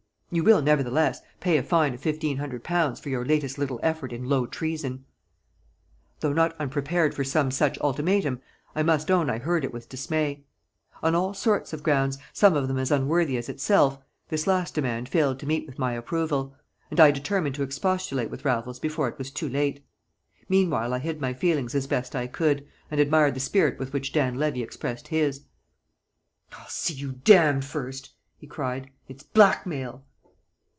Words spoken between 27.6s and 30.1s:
first!" he cried. "It's blackmail!"